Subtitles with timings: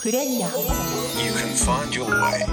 [0.00, 0.46] クレリア。
[0.46, 0.54] You
[1.32, 2.46] can find your way.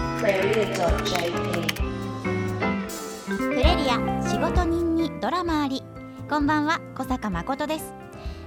[3.38, 3.96] クレリア
[4.29, 5.81] 仕事人にドラマあり。
[6.29, 7.94] こんばんは小坂誠です。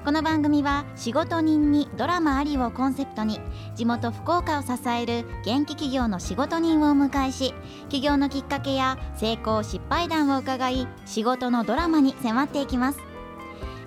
[0.04, 3.40] この番組は仕事人にドラマありをコンセプトに
[3.74, 7.54] 地元福岡を支える元気企業の仕事人をお迎えし
[7.88, 12.98] 起業のきっかけや成功失敗談を伺い仕事のドラマに迫っていきます。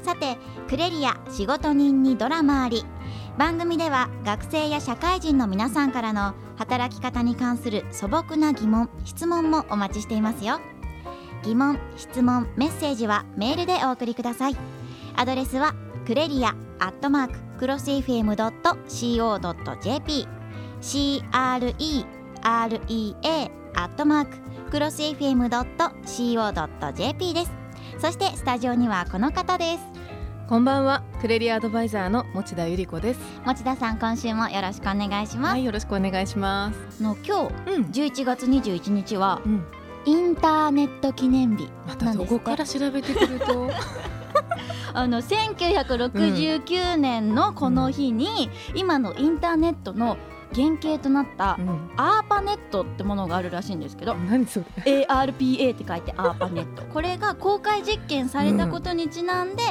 [0.02, 2.84] さてクレリア仕事人にドラマあり
[3.38, 10.60] 番組では学生や社会人の皆さんからの働き方に関する素朴な疑問質問もお待ちしていますよ。
[11.44, 14.56] 疑問質問メッセージはメールでお送りください。
[15.16, 15.74] アドレスは
[16.06, 18.74] クレリアアットマーククロス FM.co.jp
[20.82, 22.06] CREREA
[23.76, 24.38] アットマーク
[24.70, 25.74] クロス FM.co.jp
[27.34, 27.52] です。
[27.98, 30.03] そしてスタジオにはこの方です。
[30.54, 31.02] こんばんは。
[31.20, 33.20] クレリアアドバイザーの持田由里子です。
[33.44, 37.02] 持田さん今週もよろしくお願いします、はいよろしくお願いします。
[37.02, 39.66] あの今日うん、11月21日はうん、
[40.06, 42.34] インターネット記念日またなんですって。
[42.36, 43.72] どこから調べてくると？
[44.94, 50.18] あの1969年のこの日に、今のインターネットの
[50.54, 51.90] 原型となったうん。
[51.98, 56.84] アーパネットってものがあるらしいんですけど何それ？ARPA って書いてアーパネット。
[56.84, 59.64] これが公開実験されたことにちなんで、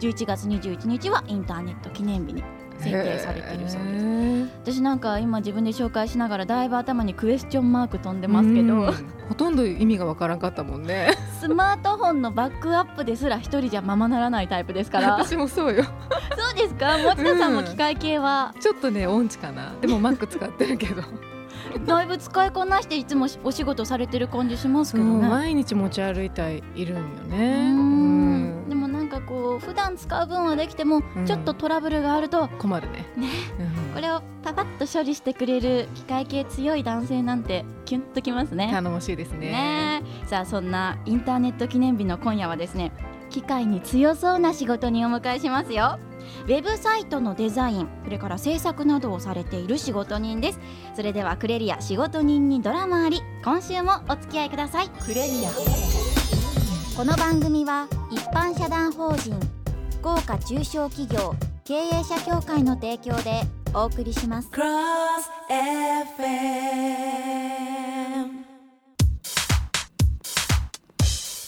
[0.00, 2.42] 11月21日はインターネット記念日に
[2.78, 4.48] 制定されているそうです。
[4.76, 8.92] 私なんか今自分で紹介しながらだいぶ頭にクエスチョンマーク飛んでますけど、
[9.28, 11.10] ほとんど意味がわからんかったもんね。
[11.40, 15.14] スマートフォンのバックアップですら一人じゃままならないタイプですから。
[15.18, 15.84] 私もそうよ。
[15.84, 15.90] そ
[16.52, 16.98] うですか？
[16.98, 18.54] 持田さんも機械系は？
[18.60, 19.72] ちょっとね音痴かな。
[19.80, 21.02] でも Mac 使ってるけど。
[21.86, 25.28] だいぶ使いこなしていつもお仕事されてる感じしますけどね。
[25.28, 28.27] 毎日持ち歩いたいいるんようねーうん
[29.20, 31.26] かこう普段使う分はできてもうん。
[31.26, 33.06] ちょっとトラブルがあると困るね。
[33.16, 33.28] ね。
[33.88, 33.94] うん。
[33.94, 38.68] これをパパッと処理してくれる機械系強い男性なんてキュンときますね。
[38.70, 39.50] 頼もしいですね。
[39.50, 40.02] ね。
[40.24, 42.92] えさあそんなインターネット記念日の今夜はですね
[43.30, 45.98] 機械に強そうな仕事にお迎えしますよ。
[46.44, 50.60] ウェブサイトのデザインそれから制作などをされている仕事人です。
[50.94, 54.88] それではクレリア仕事人にドラマあり今週もお付き合いください。
[54.88, 56.17] クレリア
[56.98, 59.38] この番組は一般社団法人
[60.00, 61.32] 福岡中小企業
[61.64, 63.42] 経営者協会の提供で
[63.72, 64.48] お送りします。
[64.48, 64.64] Cross
[65.48, 66.08] FM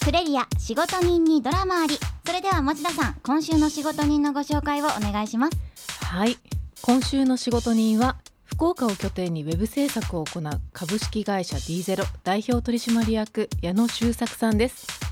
[0.05, 1.99] クレリア仕事人にドラマあり。
[2.25, 6.05] それでは持田さん今週の仕事人のご紹介をお願いします。
[6.05, 6.37] はい。
[6.81, 14.87] 今週の仕事人は福岡を拠点にウェブ制作を行う株式会社 D ゼロ代表取締役矢野修作さんです。
[15.03, 15.10] えー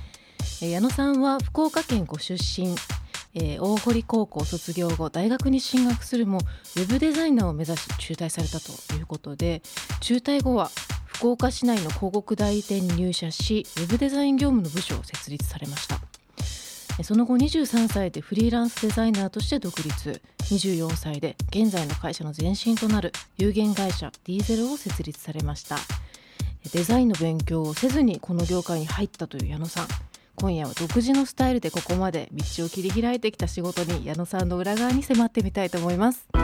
[0.60, 2.74] 矢野さんは福岡県ご出身、
[3.34, 6.38] えー大堀高校卒業後大学に進学するも
[6.76, 9.62] ウェブデザイナーを目指し中退されたということで
[10.00, 10.70] 中退後は
[11.06, 16.00] 福岡市内の広告代理店に入社しウェブデザイン業務の部署を設立されました。
[17.04, 20.20] その後23歳でフリーランスデザイナーとして独立。
[20.48, 25.76] 24歳で現在の会社の前身となる有限会社 D ゼロを設立されました。
[26.72, 30.07] デザインの勉強をせずにこの業界に入ったという矢野さん。
[30.40, 36.28] 今夜は独自のスタイルでここまで道を切り開いてきた仕事に矢野さんの裏側に迫ってみたいと思います。
[36.32, 36.38] と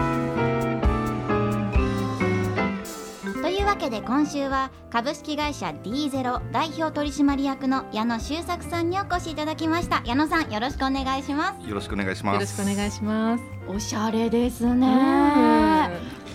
[3.48, 10.02] いうわけで今週は株式会社 D ゼロ代表取締役の矢野修作さんにお越しいただきました。
[10.04, 11.68] 矢野さんよろしくお願いします。
[11.68, 12.34] よろしくお願いします。
[12.34, 13.44] よろしくお願いします。
[13.68, 14.88] おしゃれですね。
[14.88, 15.90] は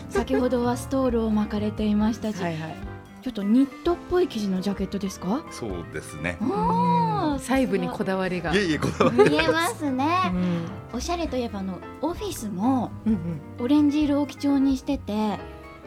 [0.10, 5.44] 先ほどはストールを巻かれていましたし、いはいちょっとニットっぽい生地のジャケットですか？
[5.52, 6.38] そうですね。
[7.40, 9.30] 細部にこだわりがいえいえ、こだわり。
[9.30, 12.92] 見えますねうんおしゃれといえばあのオフィスも
[13.60, 15.38] オレンジ色を基調にしてて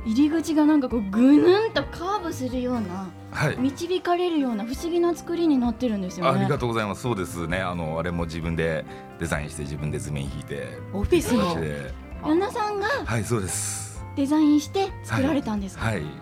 [0.04, 3.56] 入り口がなんかこうぐぬんとカーブするようなはい。
[3.56, 7.02] 導かれるような不思議な作りになってるんですよねありがとうございます。
[7.02, 7.58] そうですね。
[7.60, 8.84] あの、あれも自分で
[9.18, 10.68] デザインして、自分で図面引いて。
[10.92, 11.94] オフィスの形で
[12.26, 14.04] 矢野さんがはい、そうです。
[14.16, 16.02] デザインして作られたんですか、はい。
[16.02, 16.06] は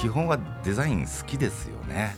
[0.00, 2.16] 基本はデザイン好きですよね。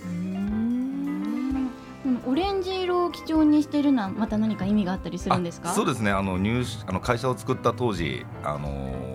[2.27, 5.71] オレンジ色を基調にしてるのはまた何か意味があったりするんですか？
[5.71, 6.11] あそうですね。
[6.11, 9.08] あの、入社、あの会社を作った当時、あのー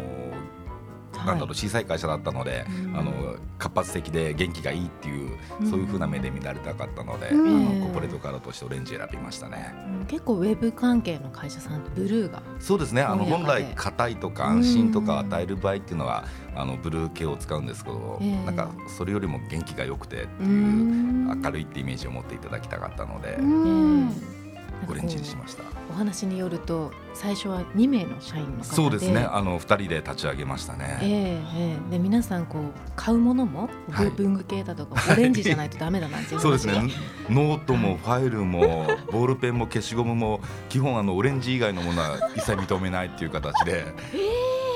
[1.25, 2.97] なんだろう小さい会社だったので、うん。
[2.97, 3.11] あの
[3.57, 5.37] 活発的で元気がいいっていう、
[5.69, 7.47] そういう風な目で見られたかったので、うん。
[7.47, 9.73] あのコーポレートカラーとしてオレンジ選びましたね。
[10.07, 13.01] 結構ウェブ関係の会社さんってブルーがそうですね。
[13.01, 16.25] あの本来硬いとか安心とか与える場合っていうのは
[16.55, 18.45] あのブルー系を使うんですけど、ええ。
[18.45, 24.42] なんかそれよりも元気が良くてってういう明るいってイメージを持っていただきたかったので、うん
[24.89, 25.63] オレンジにしました。
[25.89, 28.75] お話によると最初は2名の社員の方で。
[28.75, 29.21] そうですね。
[29.21, 32.63] あの2人で立ち上げましたえね、えええで皆さんこう
[32.95, 34.09] 買うものもはい。
[34.09, 36.73] 文具系だとかオレンジじゃないとダメだなんていうそうですね。
[36.73, 36.93] 話
[37.29, 43.85] ノートもファイルもボールペンも消しゴムも基本あのオレンジ以外のものは一切認めないっていう形で、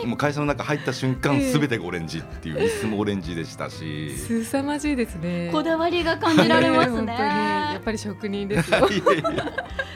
[0.05, 5.49] もう会社の中入った瞬間ええすべてがオレンジっていう椅子もオレンジでしたし、すさまじいですね。
[5.51, 7.17] こだわりが感じられます 本当に。
[7.17, 8.87] やねっぱり職人ですよ。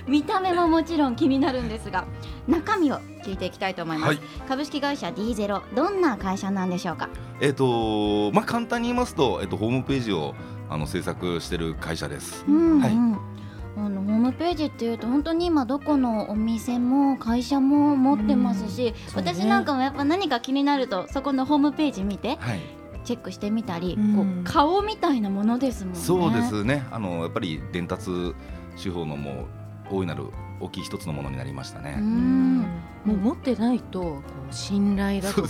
[0.08, 2.06] 見た目ももちろん気になるんですが
[2.48, 4.20] 中身を聞いていきたいと思います、はい。
[4.48, 7.10] 株式会社 D ゼロどんな会社なんでしょうか？
[7.40, 10.34] えっとまあ簡単に言いますと、えっと、ホームページを
[10.70, 12.46] あの制作してる会社です。
[12.48, 13.31] うんうん、はい
[13.78, 18.94] あのホームページっていうと本当に今どこのお店も会社も持ってますし、ね。
[19.16, 22.60] 私なんかもやっぱ何か気になるとそこのホームページ見てはい、
[23.04, 26.00] チェックしてみたり、うんこう顔みたいなものですもんね。
[26.00, 26.86] そうですね。
[26.92, 28.34] あのやっぱり伝達
[28.82, 29.48] 手法のも
[29.90, 30.26] う大いなる
[30.60, 31.96] 大きい一つのものになりましたうね。
[31.96, 32.60] ん。
[33.06, 35.48] もう持ってないとこう信頼だとか。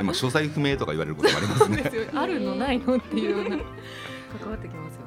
[0.00, 1.76] 今詳細不明とか言われることもありますね。
[1.82, 2.02] ですよ。
[2.14, 3.56] あるのないのっていうような。
[4.40, 5.00] 関わってきますよ。
[5.00, 5.03] ね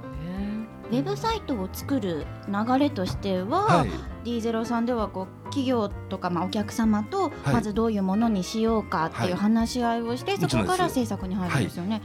[0.92, 3.89] ウェブサイトを作る流れとしては、はい
[4.28, 12.01] D0 さんではこう企業とかまあお客様とはいまずどういうものにしようかっていうはい話し合いをして、もちろんですそこから制作に入るんですよね。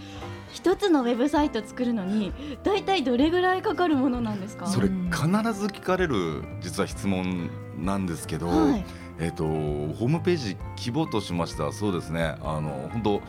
[0.52, 2.32] 一つのウェブサイト作るのに
[2.62, 4.69] 大体どれぐらいかかるものなんですか？
[4.69, 8.84] それ必ず聞かれる実は質問なんですけど、はい。
[9.19, 13.23] えっ、とホームページ規模としましてはそうですねあの本当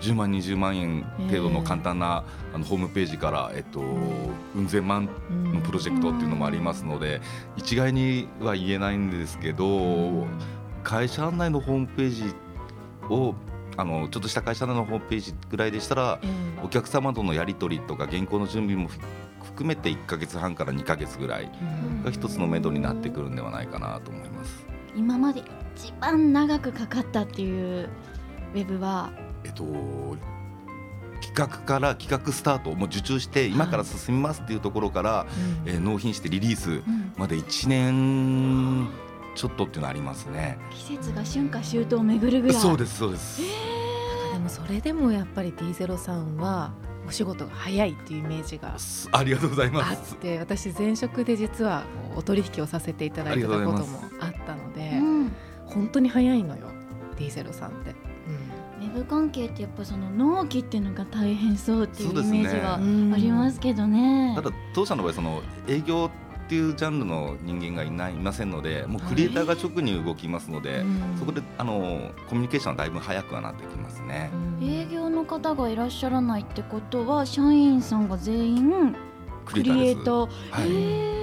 [0.00, 2.24] 10万20万円程度の簡単な、
[2.54, 7.20] あのホームページからえっ、とうん千万のプロジェクトっていうのもありますので
[7.56, 10.26] 一概には言えないんですけど、
[10.84, 12.34] 会社案内のホームページ
[13.10, 13.34] を
[13.76, 16.18] あのちょっとした会社のホームページぐらいでしたら
[16.64, 18.98] お客様とのやり取りとか原稿の準備もふ
[19.44, 21.50] 含めて1か月半から2か月ぐらい
[22.04, 24.66] が一つの目処になってくるんではないかなと思います。
[24.96, 25.42] 今まで
[25.76, 27.88] 一番長くかかったっていう
[28.54, 29.12] ウェブは
[29.48, 29.64] えっと
[31.20, 35.26] 企画から企画スタートもう受注して今から進みますっていうところから、
[35.66, 36.82] えー納品してリリース
[37.16, 38.88] まで1年
[39.34, 40.58] ちょっとっていうのありますね。
[40.70, 42.56] 季節が春夏秋冬を巡るぐらい。
[42.56, 43.42] そうですそうです。
[44.32, 46.72] でもそれでもやっぱり D0 さんは
[47.06, 50.18] お仕事が早いっていうイメージがすありがとうございまあすっ。
[50.18, 51.84] て私前職で実は
[52.16, 55.32] お取引をさせていただいてたこともあったのでうん
[55.66, 56.66] 本当に早いのよ
[57.16, 58.07] D0 さんって。
[58.98, 64.32] ブ関係ってやっぱその納期っていうのが大変そうっていうイメージがあうんりますけどね。
[64.36, 66.10] ただ当社の場合その営業
[66.46, 74.30] っていうジャンルの人間がいないいませんのでもうクリエイターが直に動きますので、うんそこであのコミュニケーションはだいぶ早くはなってきますね。
[74.62, 78.96] 営業の方がいらっしゃらないってことは社員さんが全員
[79.44, 80.28] クリエイター。
[80.50, 81.18] はい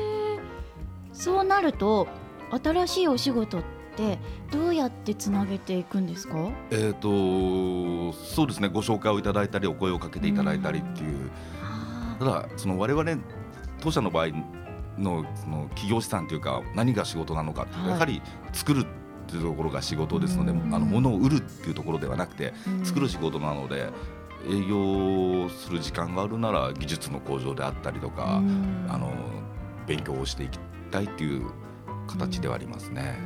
[1.14, 2.08] そうなると
[2.62, 3.75] 新しいお仕事って
[4.52, 6.36] どうやってつなげていくんですか？
[6.72, 8.68] えー、とそうですね。
[8.68, 11.32] ご紹介をいただいたりお声をかけていただいたりっていう、
[11.64, 13.18] あただその我々
[13.82, 14.28] 当社の場合
[14.98, 18.22] のその企業資産というか何が仕事なのかってやはり
[18.54, 18.86] 作るっ
[19.28, 20.74] ていうところが仕事ですので、うん。
[20.74, 22.54] あの物を売るっていうところではなくて
[22.84, 23.90] 作る仕事なので
[24.48, 28.42] 営業する時間があるなら技術の向上であったりとか、
[28.88, 29.12] あの
[29.88, 30.60] 勉強をしていき
[30.92, 31.50] たいっていう
[32.08, 33.18] 形ではありますね。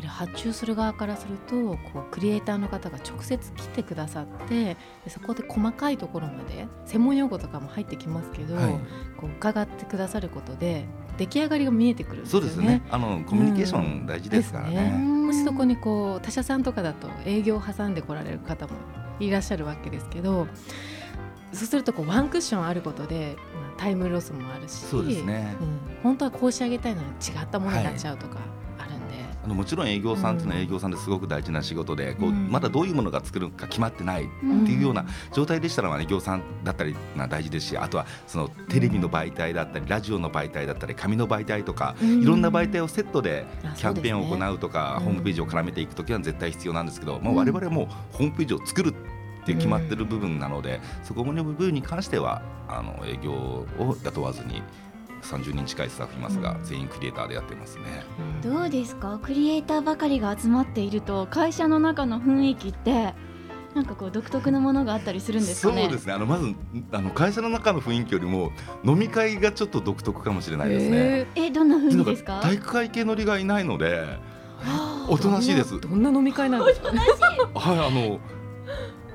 [0.00, 8.80] ーやっぱり発注する側からするとこうクリエイターの方が直接来てくださってでそこで細かいところまで専門用語とかも入ってきますけど、はい
[9.16, 10.84] こう伺ってくださることで
[11.16, 12.48] 出来上がりが見えてくるんですよね。
[12.48, 12.82] そうですね。
[12.90, 14.74] あのコミュニケーション大事ですからね。
[14.74, 18.74] ですもしそこにこう他社さんとかだと営業を挟んでこられる方も
[19.20, 20.46] いらっしゃるわけですけど
[21.52, 25.54] そうするとこうワンクッションあることで、まあタイムロスもあるしそうですね。
[25.60, 28.65] うん、本当はこう仕上げたいのに違ったものになっちゃうとかあるんで、
[29.46, 30.66] あのもちろん営業さんっていうのはうん。
[30.66, 32.50] 営業さんですごく大事な仕事で、こううん。
[32.50, 42.22] まだどういうものが作るか決まってないっうんていうような状態でしたら、まあ営業さんだったりが大事ですしあとはそのテレビの媒体だったりラジオの媒体だったり紙の媒体とか、うん。
[42.22, 45.04] いろんな媒体をセットであキャンペーンを行うとか、うん。
[45.04, 47.86] ホームページを絡めていくときは絶対必要なんですけど、まあ、うん我々はもう
[48.16, 48.92] ホームページを作るっ
[49.46, 54.60] て決まってる部分なので、そこの部分に関してはあの営業を雇わずに
[55.26, 57.84] 30人近いスタッフいますが、うん全員クリエイターでやってますね。
[58.44, 59.18] うんどうですか？
[59.22, 63.14] クリエイターばかりが集まっていると会社の中の雰囲気って
[63.74, 65.82] なんかこう独特なものがあったりするんですかね？
[65.82, 66.54] そうですねあのまず
[66.92, 68.52] あの会社の中の雰囲気よりも
[68.84, 70.96] 飲み会がちょっと独特かもしれないですね。
[71.34, 72.40] ええどんなっていうのが風にですか？
[72.40, 74.20] 体育会系のりがいないので、は
[74.62, 75.78] あおとなしいです。
[75.80, 76.88] どんなどんな飲み会なんですか。
[76.88, 76.94] は
[77.74, 78.18] いあの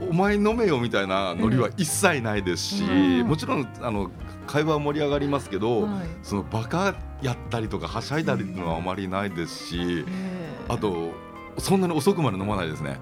[0.09, 4.09] お前飲めよみたいなノリは一切ないですし、うんもちろんあの
[4.47, 11.11] 会話は盛り上がりますけど、はいそのバカやったりとかはしゃいだりっていうのはあまりないですし、ええあと
[11.57, 12.99] そんなに遅くまで飲まないですね。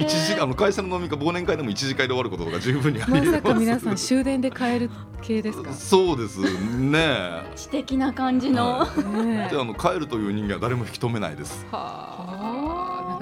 [0.00, 3.32] 一時あの会社の飲み会忘年会でも一次会で終わることとか十分にありまます。
[3.32, 5.72] さか皆さん終電で帰る系ですか？
[5.74, 6.40] そうです
[6.78, 7.42] ね。
[7.54, 8.86] 知的な感じの、は
[9.22, 11.66] ねえであの帰るという人間は誰も引き止めないです。
[11.70, 12.57] はあ、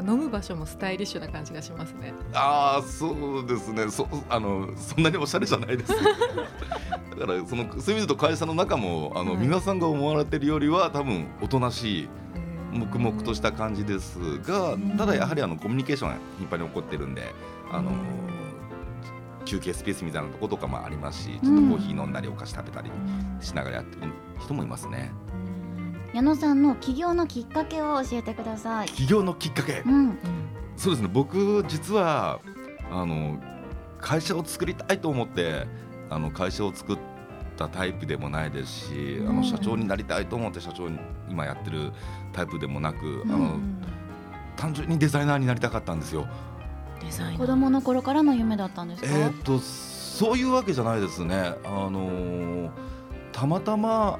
[0.07, 2.15] 飲む場所もスタイリッシュな感じがしますね。
[2.33, 3.91] ああそうですね。
[3.91, 5.93] そあのそんなにおしゃれじゃないです。
[7.19, 9.41] だからそのそういう意味と会社の中もあの、はい。
[9.41, 12.09] 皆さんが思われてるよりは多分おとなしい
[12.73, 14.97] 黙々とした感じですがうん。
[14.97, 17.35] ただやはりあのコミュニケーションが頻繁に起こってるんで
[17.73, 17.91] あの
[19.45, 22.91] 休憩スペースみたいなとことかもありますしちょっとコーヒー飲んだりお菓子食べたり
[23.41, 25.13] しながらやってる人もいますね
[26.17, 28.89] 矢野さんの起業のきっかけを教えてください。
[28.89, 29.83] 起業のきっかけ？
[29.85, 30.19] うん、
[30.75, 32.41] そうですね僕実は
[32.91, 33.39] あの
[34.01, 35.67] 会社を作りたいと思って
[36.09, 36.99] あの会社を作っ
[37.59, 41.93] たタイプでもないですし、あうんの社長になりたいと思って社長に今やってる
[42.33, 43.61] タイプでもなく、あうの
[44.57, 46.27] 単純にデザイナーになりたかったんですよ。
[47.05, 49.09] デザイン子供の頃からの夢だったんですか？
[49.11, 51.57] えーっとそういうわけじゃないですね。
[51.63, 52.71] あのー
[53.33, 54.19] たまたま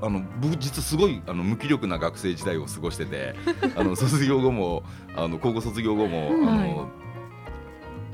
[0.00, 3.34] あの僕実はすごいあの無気力な学生時代を過ごしてて
[3.76, 4.82] あの卒業後も
[5.16, 6.48] あの高校卒業後も、うん。
[6.48, 7.08] あのはい。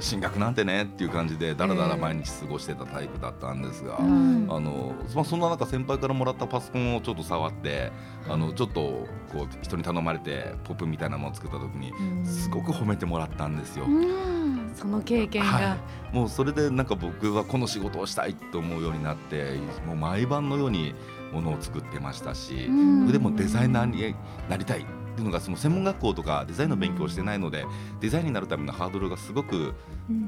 [0.01, 7.93] 進学なんてねっていう感じでだらだら毎日過ごしてたタイプだったんですが、うんあのまあ、そんな中先輩からもらったパソコンをちょっと触って
[8.29, 11.93] あのちょっとこう人に頼まれてポップみたいなものを作った時に
[12.27, 13.85] すごく褒めてもらったんですよ。
[13.87, 15.77] うん、その経験が、は
[16.13, 16.15] い。
[16.15, 20.95] もうそれでなんか僕はこの仕事をしたいと思うようになってもう毎晩のように
[21.35, 24.15] ものを作ってましたし、うんでもデザイナーに
[24.49, 24.85] なりたいっ
[25.17, 27.65] ていうのがその専門学校とかデザインの勉強をしてないので
[28.01, 29.75] デザインになるためのハードルがすごく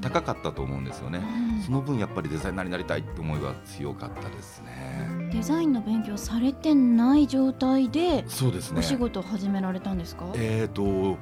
[0.00, 1.20] 高かったと思うんですよね。
[1.64, 5.30] その分やっぱりデザイナーになりたいって思いは強かったですね。
[5.32, 10.26] デザインの勉強されてない状態でそうですねお仕事を始められたんですか？
[10.34, 11.18] えー、と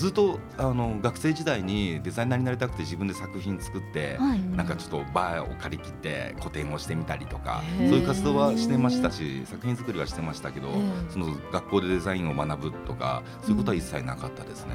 [0.00, 4.40] ずっとあの学生時代にデザイナーになりたくて自分で作品作って、はい。
[4.40, 14.74] なんかちょっとバーを借り切って個展をしてみたりとかそういう活動はしてましたし作品作りはしてましたけど、ええその学校でデザインを学ぶとかそういうことは一切なかったですね。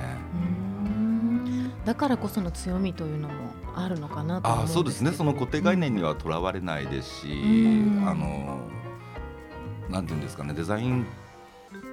[0.85, 1.71] うん。
[1.85, 3.33] だからこその強みというのも
[3.75, 5.11] あるのかなと思うんああそうですね。
[5.11, 8.07] その固定概念には、はとらわれないですし、うん。
[8.07, 8.59] あの
[9.89, 10.53] なんていうんですかね。
[10.53, 10.87] デザイ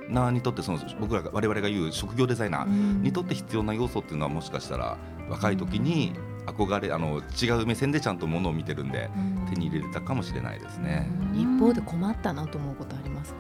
[0.09, 4.97] ナーにとってその僕らが我々が言う職業デザイナーうんにとって必要な要素っていうのはもしかしたら
[5.28, 6.12] 若い時に
[6.47, 11.09] 憧れあの違う目線でちゃんとものを見てるんでうん手に入れれたかもしれないですね。
[11.35, 13.38] 一方で困ったなと思うことありますか？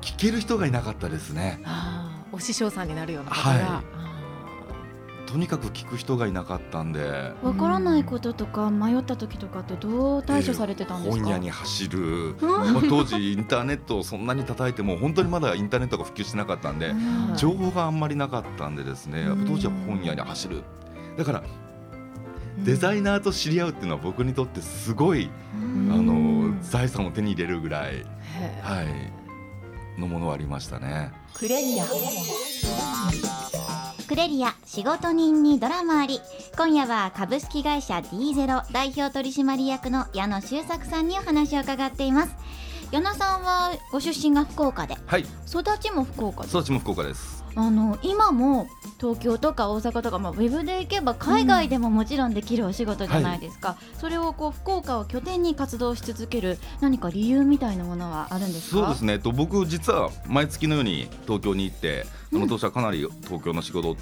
[0.00, 1.60] 聞ける人がいなかったですね。
[1.64, 3.82] ああお師匠さんになるような方が、は
[5.32, 7.32] とにかく聞く人がいなかったんで。
[7.42, 11.24] わからないこととか迷った時とかってどう対処されてたんですか？
[11.24, 12.74] 本屋に走る、うん。
[12.74, 16.94] まあ、当時インターネットをそんなに叩いても本当にまだインターネットが普及してなかったんで、う
[17.32, 17.34] ん。
[17.34, 20.62] 情報があんまりなかったんでですね当時は本屋に走る。
[21.16, 21.44] だからー
[22.64, 25.90] デザイナーと知り合うっていうのは僕にとってすごい、うん。
[25.90, 26.16] あのう
[26.50, 28.04] ん財産を手に入れるぐらい、
[28.62, 31.10] はい、のものはありましたね。
[31.34, 31.84] クレリア
[34.06, 36.20] クレリア仕事人にドラマあり。
[36.56, 42.34] 今夜は株式会社 D ゼロ代表取締役の矢野修作さんにお話を伺っています。
[42.90, 44.96] 矢野さんはご出身が福岡で？
[45.06, 46.50] はい、育ちも福岡で？
[46.50, 47.41] 育ちも福岡です。
[47.54, 48.66] あの今も
[48.98, 58.76] 東京とか大阪とか、まあ、ウェブで行けば海外でももちろんできるお仕事じゃないですか、それをこう福岡を拠点に活動し続ける何か理由みたいなものはあるんですか？
[58.78, 63.94] そうですね、と、僕実は毎月のように東京に行って、うんこの当初はかなり東京の仕事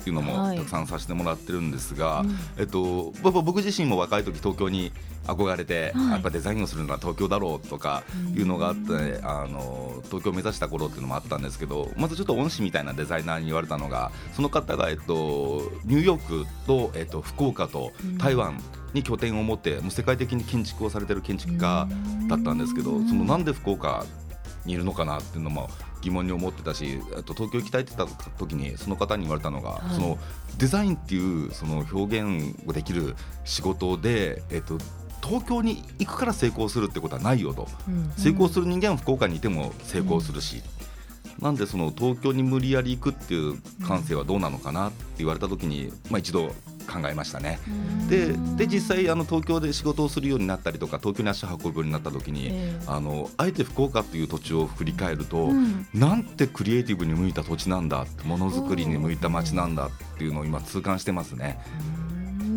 [0.00, 0.58] っていうのもはい。
[0.58, 2.38] たくさんさせてもらってるんですが、うん。
[2.58, 4.92] えっと、僕自身も若い時東京に
[5.26, 6.10] 憧れて、はい。
[6.12, 8.02] やっぱデザインをするのは東京だろうとか
[8.34, 18.60] いうのがあって、あの東京を目指した頃っていうのもあったんですけどまずちょっと恩師みたいなデザイナーに言われたのがその方が、えっと、ニューヨークと、えっと、福岡と台湾
[18.94, 21.86] に拠点を持ってもう世界的に建築をされてる建築家
[22.28, 24.06] だったんですけど、そのなんで福岡
[24.68, 25.68] にいるのかなっていうのも
[26.00, 29.94] 疑問に思ってたしあと東京行きたいって言った時にその方に言われたのが、はい。
[29.94, 30.18] その
[30.58, 34.78] デザインっていうその表現をできる仕事で、えっと、
[35.22, 38.12] 東京に行くから成功するってことはないよと、うん。
[38.16, 40.62] 成功する人間は福岡にいても成功するし、
[41.40, 46.48] なんでその東京に無理やり行くっていう感性はどうなのかなって言われた時に、まあ、一度
[46.88, 47.58] 考えましたね。
[48.08, 52.80] でで実際あの東京で仕事をするようになったりとか東京に足を運ぶようになった時に、ええ。
[52.86, 55.86] あのあえて福岡っていう土地を振り返ると、うん。
[55.94, 61.60] なんてクリエイティブに向いた土地なんだものづくりに向いた街なんだっていうのを今痛感してますね。
[62.02, 62.07] うんん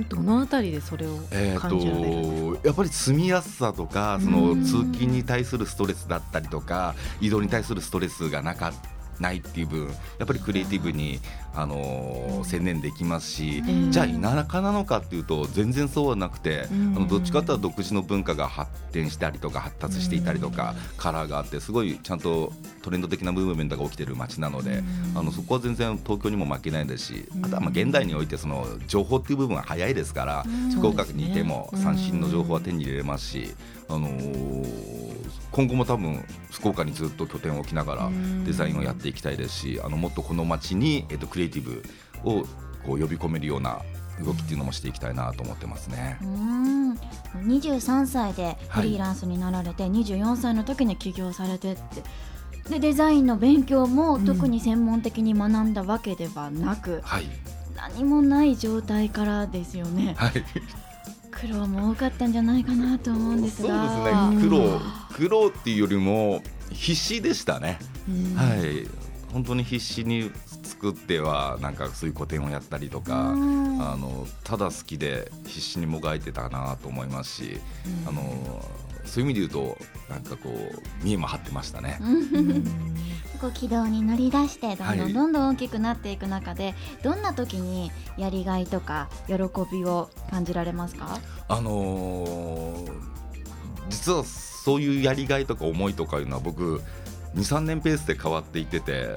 [0.08, 8.74] どのあたりでそれをえー感じられるんですか、とやっぱり住みやすさとかその通勤に対するストレスだったりとか移動に対するストレスがなか
[9.22, 11.20] ないっていう分やっぱりクリエイティブに、
[11.54, 13.92] あのー専念できますし、うん。
[13.92, 16.98] じゃあ田舎なのかっていうと全然そうはなくて、うん。
[16.98, 22.52] あのどっちかっていうと独自の文化が発展したりとか発達していたりとか、カラーがあってすごいちゃんと
[22.82, 25.18] トレンド的なムーブメントが起きてる街なので、うん。
[25.18, 27.46] あのそこは全然東京にも負けないですし、うん。
[27.46, 30.72] あとはまあ現代においてその情報っていう部分は早いですから、うん。
[30.72, 31.96] 福岡にいてもそうですね。
[31.96, 33.56] 最新の情報は手に入れれますし、
[33.92, 34.92] あのー
[35.52, 38.46] 今後も多分福岡にずっと拠点を置きながらうん。
[38.46, 41.84] デザインをやっていきたいですしあのもっとこの街に、えっと、クリエイティブ
[42.24, 42.46] を
[42.86, 43.82] こう呼び込めるような
[44.24, 46.18] 動きっていうのもしていきたいなと思ってますね。
[46.22, 46.92] うん。
[47.48, 52.04] 23歳でフリーランスになられて、24歳の時に起業されてって。
[52.70, 54.26] でデザインの勉強もうん。
[54.26, 57.24] 特に専門的に学んだわけではなく、はい、
[57.76, 60.14] 何もない状態からですよね。
[60.18, 60.32] はい、
[61.42, 64.48] 苦労も多かったんじゃないかなと思うんですそうがですね。
[64.48, 64.80] 苦労
[65.12, 67.80] 苦労っていうよりも必死でしたね。
[68.08, 68.36] うん。
[68.36, 68.88] はい。
[69.34, 70.30] 本当に必死に
[70.62, 73.82] 作ってはなんかそういう個展をやったりとか、うん。
[73.82, 77.60] あのただ好きで必死にもがいてたなと思いますし、
[78.04, 78.10] うん。
[78.10, 78.66] あの
[79.06, 79.78] そういう意味で言うと
[80.10, 82.00] なんかこう見えも張ってましたね。
[83.44, 84.98] うんこう軌道に乗り出してどんどはい。
[85.10, 89.34] んどんどん大きくなっていく中で、どんな時にやりがいとか喜
[89.72, 91.20] びを感じられますか？
[91.48, 92.92] あのー
[93.90, 96.82] 実はそういうやりがいとか思いとかいうのは僕
[97.36, 99.16] 23年ペースで変わっていってて、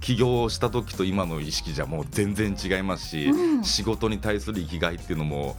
[0.00, 3.64] 起業した時と今の意識じゃもう全然違いますし、うん。
[3.64, 5.56] 仕事に対する生きがいっていうのも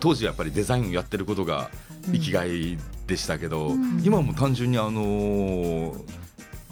[0.00, 1.70] 当時やっぱりデザインをやってることが
[2.12, 2.78] 生きがい
[3.08, 4.00] でしたけど、うん。
[4.04, 6.17] 今はもう単純にあのー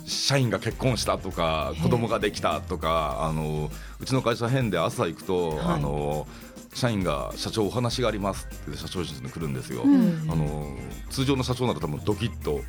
[0.07, 3.71] 社員が結婚したとか子供ができたとかあの
[4.01, 5.59] うちの会社変で朝行くと、はい。
[5.75, 6.27] あの
[6.75, 9.83] 社員が社長お話がありますって社長室に来るんですよ。
[9.83, 10.29] うん。
[10.31, 10.69] あの
[11.09, 12.61] 通常の社長なら多分ドキッと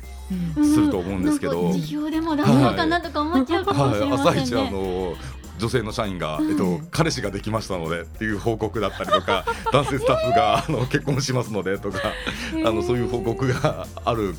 [0.56, 0.74] うん。
[0.74, 1.62] すると思うんですけど。
[1.64, 4.40] なんでもダメなのかなとか思っちゃうかもしれはい、ませんね。
[4.40, 5.14] 朝一あの
[5.58, 11.98] 女性の社員が、えっと、彼氏ができましたのでっていう報告だったりとか 男性スタッフがあの結婚しますのでとか
[12.64, 14.34] あのそういう報告がある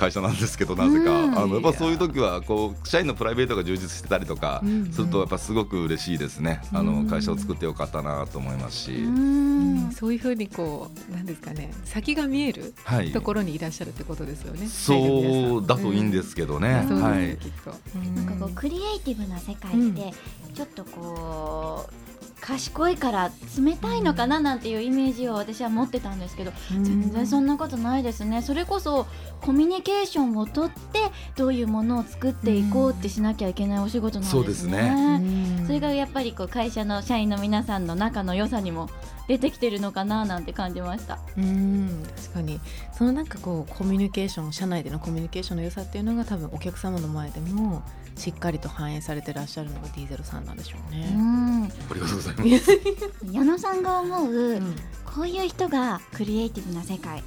[0.00, 1.10] 会社なんですけどなぜか。
[1.10, 1.38] うん。
[1.38, 4.90] あのやっぱそういう時はこう社員のプライベートが充実してたりとかうん。
[4.90, 6.62] するとやっぱすごく嬉しいですね。
[6.72, 7.04] あうん。
[7.04, 9.92] の会社を作ってよかったなと思いますし、うん。
[9.92, 11.70] そういうふうにこうなんですかね。
[11.84, 13.12] 先が見えるはい。
[13.12, 14.66] ところにいらっしゃるってことですよね。
[14.66, 16.86] そうだといいんですけどね。
[16.88, 17.36] はい。
[17.36, 17.70] きっと。
[18.16, 20.14] なんかこうクリエイティブな世界って
[20.54, 22.09] ちょっとこう
[22.40, 28.42] 賢いから冷たいのかななんていうイメージを私は持ってたんですけど全然そんなことないですね。
[28.42, 29.06] それこそ
[29.40, 30.98] コミュニケーションをとって
[31.36, 34.40] どういうものを作っていこうってしなきゃいけないお仕事なんですね。
[34.40, 35.64] そうですね。
[35.66, 38.88] それがやっぱりこう会社の社員の皆さんの仲の良さにも
[39.28, 41.18] 出てきてるのかななんて感じました。
[41.36, 42.02] うん。
[42.16, 42.60] 確かに。
[42.92, 47.82] そのなんかこうコミュニケーション社内でのコミュニケーションの良さっていうのが多分お客様の前でも
[48.16, 51.10] しっかりと反映されてらっしゃるのが D03 さんなんでしょううね。
[51.10, 52.80] ん、ありがとうございます。
[53.32, 54.76] 矢野さんが思う、うん。
[55.04, 57.22] こういう人がクリエイティブな世界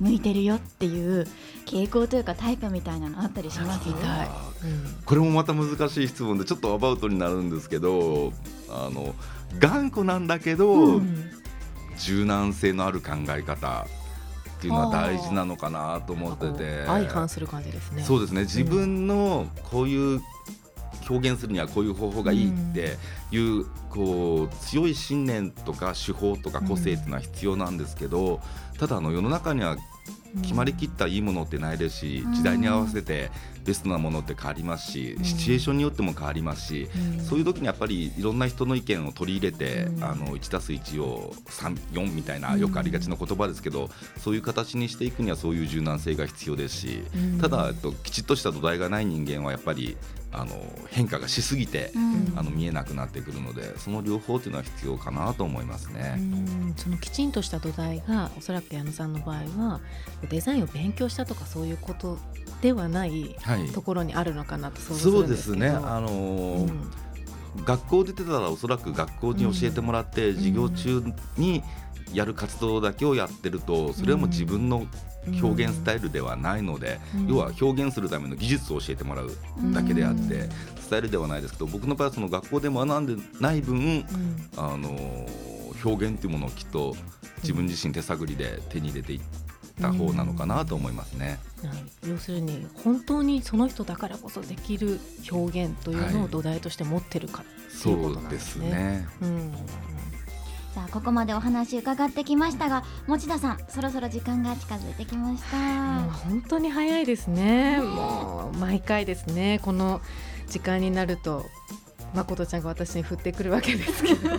[0.00, 1.26] 向いてるよっていう
[1.66, 3.88] 傾向というかタイプみたいなのあったりします？
[3.88, 4.28] 聞きたい。
[5.04, 8.32] これもまた難しい質問でちょっとアバウトになるんですけど
[8.70, 9.14] あの
[9.58, 11.30] 頑固なんだけど、うん。
[11.98, 13.84] 柔軟性のある考え方
[14.58, 16.84] っていうのは大事なのかなと思ってて。
[16.84, 18.02] 相反する感じですね。
[18.02, 18.40] そうですね。
[18.42, 20.20] 自分のこういう
[21.08, 22.96] 表現するにはこういう方法がいいって
[23.30, 28.40] いうこう強い信念とか手法とか個性っていうのは必要なんですけど、
[28.78, 29.76] ただあの世の中には
[30.42, 32.34] 決まりきったいいものってないですし、うん。
[32.34, 33.30] 時代に合わせて
[33.64, 35.24] ベストなものって変わりますし、うん。
[35.24, 37.24] シチュエーションによっても変わりますし、うん。
[37.24, 40.04] そういう時にやっぱりいろんな人の意見を取り入れて、うん。
[40.04, 42.60] あの 1+1 を34みたいなうん。
[42.60, 47.40] よくありがちな言葉ですけど、そういう形にしていくにはそういう柔軟性が必要ですし、うん。
[47.40, 49.96] ただ、えっと、きちっとした土台がない人間はやっぱり
[50.30, 50.50] あの
[50.88, 52.18] 変化がしすぎて、うん。
[52.36, 56.16] あの見えなくなってくるのでその両方っていうのは必要かなと思いますうね。
[56.16, 56.74] ん。
[56.76, 59.80] そのきちんとした土台がおそらく矢野さんの場合は
[60.28, 62.18] デザインを勉強したとかそういうこと
[62.60, 63.66] ではないはい。
[63.68, 65.64] ところにあるのかなと想像すそうるんですけど。
[65.64, 66.72] ですね、あのー
[67.56, 67.64] うん。
[67.64, 71.02] 学校出てたらおそらく学校に教えてもらって、授業中
[71.36, 71.62] に
[72.12, 74.86] やる活動だけをやってるとそれはもう自分の
[75.42, 77.26] 表現スタイルではないので、うん。
[77.28, 79.30] 要は表現するための技術を教えてもらう
[79.72, 80.50] だけであって、うん。
[80.80, 84.04] スタイルではないですけど僕の場合はその学校で学んでない分、うん。
[84.56, 86.96] あのー表現っていうものをきっと
[87.42, 89.20] 自分自身手探りで手に入れていっ
[89.78, 91.38] た方なのかなと思いますね。
[91.62, 92.10] はい。
[92.10, 98.70] 要するに本当にその人だからこそできる表現というのはいを土台として持ってるかっていうそことなんうですね。
[98.70, 99.08] ね。
[99.22, 99.52] うん。
[100.74, 105.56] さあここまでお話伺ってきましたが持田さんそろそろ時間が近づいてきました。
[105.56, 107.80] もう本当に早いですね。
[107.80, 109.60] もう毎回ですね。
[109.62, 110.00] この
[110.48, 111.46] 時間になると
[112.14, 114.30] 誠ちゃんが私に振ってくるわけですけど。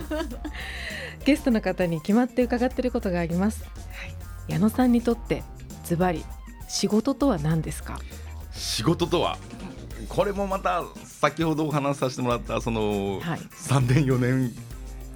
[1.24, 4.14] ゲストの方に決まって伺っていることがあります、はい、
[4.50, 5.42] 矢野さんにとって
[5.84, 6.24] ズバリ
[6.68, 7.98] 仕事とは何ですか？
[8.52, 9.38] 仕事とは
[10.08, 13.38] これもまた先ほどお話しさせてもらったそのはい。
[13.38, 14.52] 3年4年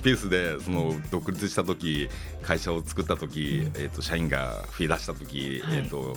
[0.03, 2.09] ペースでその独立した時
[2.43, 5.79] 会社を作った時、えー、と社員が増え出した時、はい。
[5.79, 6.17] えー、と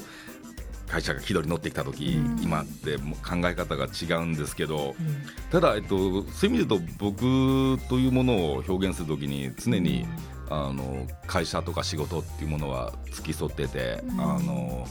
[0.88, 2.43] 会社が軌道に乗ってきた時、うん。
[2.43, 5.23] 今って考え方が違うんですけどうん。
[5.51, 5.97] ただ、えっと、
[6.32, 7.19] そういう意味で言うと僕
[7.89, 10.06] というものを表現する時に常に、
[10.49, 14.21] あの会社とか仕事っていうものは付き添ってて、うん。
[14.21, 14.88] あの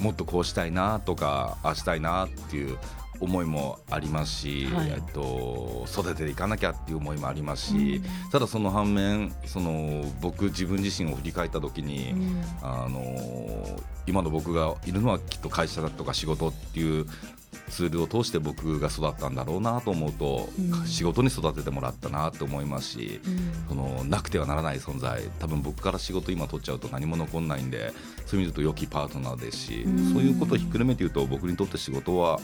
[0.00, 2.76] もっとこうしたいなとかああしたいなっていう
[3.18, 4.88] 思いもありますし、はい。
[4.90, 8.30] えっと、育てていかなきゃっていう思いもありますし、うん。
[8.30, 12.44] ただその反面その僕自分自身を振り返った時に、うん。
[12.62, 17.06] あの今の僕がいるのはきっと会社だとか仕事っていう
[17.68, 20.86] ツールを通して僕が育ったんだろうなと思うと、うん。
[20.86, 23.68] 仕事に育ててもらったなと思いますし、うん。
[23.68, 27.92] そのなくてはならない存在多分僕から仕事今取っちゃうと何も残んないんで
[28.26, 30.12] そういう意味で言うと良きパートナーですし、うん。
[30.12, 32.40] そういうことをひっくるめて言うと僕にとって仕事は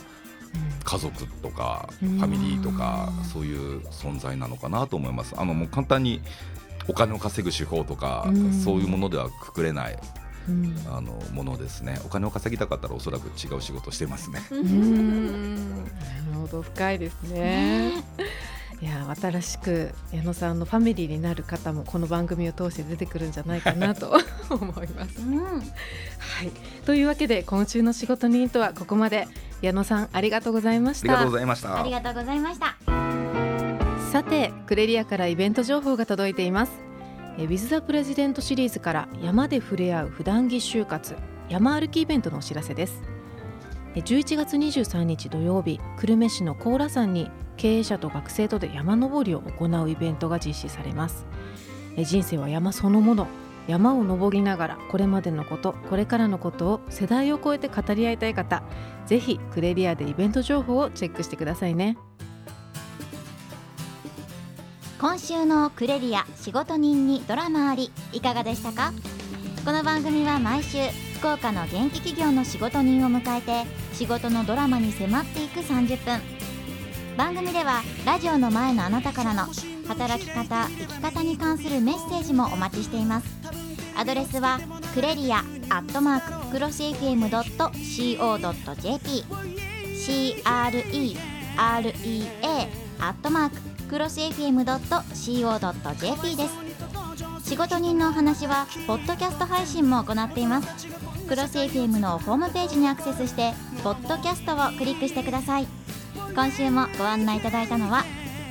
[0.83, 2.21] 家族とかフうん。
[2.21, 5.33] ァミリーとかそういう存在なのかなと思います。
[5.37, 6.21] あのもう簡単に
[6.87, 8.53] お金を稼ぐ手法とか、うん。
[8.53, 9.97] そういうものではくくれない
[10.47, 10.75] うん。
[10.87, 11.99] あのものですね。
[12.05, 14.41] お金を稼ぎたかったらおそらく違う仕事してますね。
[14.51, 15.55] うん。
[15.55, 16.61] なるほど。
[16.61, 17.91] 深いですね。
[18.81, 24.13] いや新しく矢野さんのファミリーになる方もこの番組を通して出てくるんじゃないかなと
[24.51, 25.21] 思います。
[25.21, 25.39] うん。
[25.39, 25.63] はい、
[26.85, 29.27] というわけで今週の仕事人とはここまで。
[29.61, 31.13] 矢野さんありがとうございました。
[31.13, 31.37] ありがとうご。
[31.37, 31.79] ざいました。
[31.79, 32.75] ありがとうございました。
[34.11, 36.92] さてクレリアからイベント情報が届いています
[37.37, 41.15] え With the President シリーズから山で触れ合う普段着就活
[41.49, 43.01] 山歩きイベントのお知らせです。
[43.95, 51.25] え11月23日土曜日久留米市の高良山に経営者と学生とで山登りを行うイベントが実施されます。
[51.95, 53.27] え人生は山そのもの。
[53.67, 58.61] 山を登りながらこれまでのことこれからのことを世代を超えて語り合いたい方
[59.05, 61.97] ぜひクレリアでイベント情報をチェックしてくださいね。
[64.99, 68.93] 今週のクレリア仕事人にドラマありいかがでしたか？
[69.65, 70.77] この番組は毎週
[71.17, 76.21] 福岡の元気企業の仕事人を迎えて仕事のドラマに迫っていく30分。
[77.17, 79.45] 番組ではラジオの前のあなたからの
[79.87, 83.27] 働き方生き方に関するメッセージもお待ちしています。
[83.95, 84.59] アドレスは
[84.93, 89.23] クレリアアットマーククロス FM.co.jp
[89.93, 93.57] CREREA アットマーク
[93.89, 94.65] クロス FM.co.jp
[96.35, 96.53] です。
[97.49, 100.87] 仕事人のお話はポッドキャスト配信も行っています。
[101.27, 103.53] クロス FM のホームページにアクセスして
[103.83, 105.67] ポッドキャストをクリックしてください。
[106.35, 108.03] 今週もご案内いただいたのは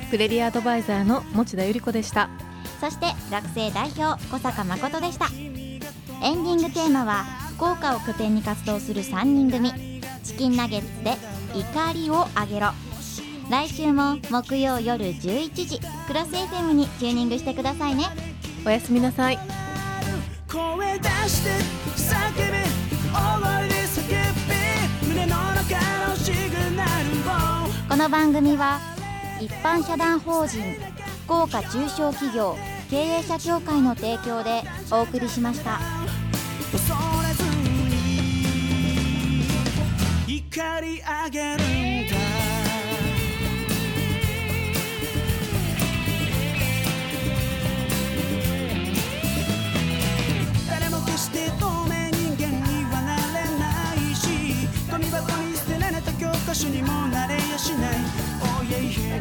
[0.09, 2.29] クレリアアドバイザーの持田由里子でした。
[2.79, 5.27] そして学生代表小坂誠でした。
[6.21, 7.23] エンディングテーマは
[7.55, 9.71] 福岡を拠点に活動する3人組
[10.23, 11.17] チキンナゲッツで
[11.53, 12.69] 怒りをあげろ
[13.49, 18.05] 来週も木曜夜11時クロス FM にチューニングしてくださいね。
[18.65, 19.37] おやすみなさい。
[20.51, 21.49] 声出して
[21.97, 22.63] 叫べ
[23.13, 24.07] 大声で叫
[24.47, 25.75] べ胸の中
[26.09, 26.37] のシグ
[26.75, 26.89] ナル
[27.67, 28.79] をこの番組は
[29.41, 30.61] 一般社団法人
[31.25, 32.55] 福岡中小企業
[32.89, 35.79] 経営者協会の提供でお送りしました。
[36.71, 36.95] 恐
[37.27, 37.43] れず
[40.27, 41.63] に怒り上げる
[42.05, 42.22] んだ
[51.59, 57.95] 透明人間にはなれないしゴミ箱に捨てられた教科書にもなれやしない。
[58.41, 59.19] Oh yeah yeah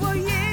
[0.00, 0.44] Oh yeah.